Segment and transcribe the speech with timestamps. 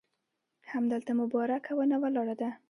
[0.71, 2.49] همدلته مبارکه ونه ولاړه ده.